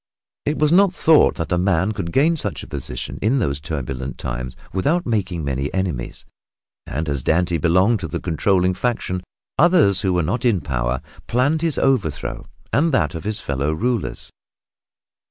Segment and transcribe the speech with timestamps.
[0.45, 3.37] It was not to be thought that a man could gain such a position in
[3.37, 6.25] those turbulent times without making many enemies,
[6.87, 9.21] and as Dante belonged to the controlling faction,
[9.59, 12.43] others who were not in power planned his overthrow
[12.73, 14.31] and that of his fellow rulers.